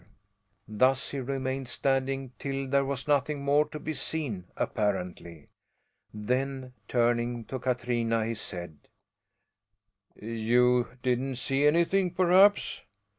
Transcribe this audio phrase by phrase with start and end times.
[0.67, 5.49] Thus he remained standing till there was nothing more to be seen, apparently.
[6.11, 8.79] Then, turning to Katrina, he said:
[10.15, 12.81] "You didn't see anything, perhaps?"